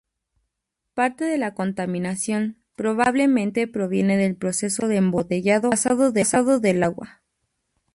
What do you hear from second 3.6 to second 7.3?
proviene del proceso de embotellado y envasado del agua.